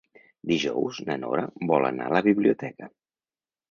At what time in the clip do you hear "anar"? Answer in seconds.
1.93-2.11